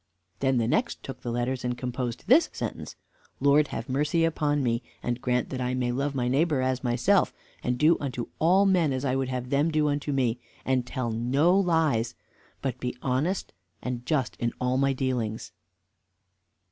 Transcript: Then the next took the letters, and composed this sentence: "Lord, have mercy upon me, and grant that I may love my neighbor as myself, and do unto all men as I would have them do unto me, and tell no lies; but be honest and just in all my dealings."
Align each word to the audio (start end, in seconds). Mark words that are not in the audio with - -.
Then 0.39 0.57
the 0.57 0.67
next 0.67 1.03
took 1.03 1.21
the 1.21 1.31
letters, 1.31 1.63
and 1.63 1.77
composed 1.77 2.23
this 2.25 2.49
sentence: 2.53 2.95
"Lord, 3.39 3.67
have 3.67 3.87
mercy 3.87 4.25
upon 4.25 4.63
me, 4.63 4.81
and 5.03 5.21
grant 5.21 5.49
that 5.49 5.61
I 5.61 5.75
may 5.75 5.91
love 5.91 6.15
my 6.15 6.27
neighbor 6.27 6.59
as 6.59 6.83
myself, 6.83 7.31
and 7.63 7.77
do 7.77 7.99
unto 7.99 8.25
all 8.39 8.65
men 8.65 8.93
as 8.93 9.05
I 9.05 9.15
would 9.15 9.29
have 9.29 9.51
them 9.51 9.69
do 9.69 9.89
unto 9.89 10.11
me, 10.11 10.39
and 10.65 10.87
tell 10.87 11.11
no 11.11 11.55
lies; 11.55 12.15
but 12.63 12.79
be 12.79 12.97
honest 13.03 13.53
and 13.83 14.03
just 14.03 14.35
in 14.39 14.53
all 14.59 14.75
my 14.79 14.91
dealings." 14.91 15.51